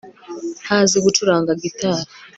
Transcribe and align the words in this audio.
ntazi 0.63 0.97
gucuranga 1.05 1.51
gitari 1.61 2.03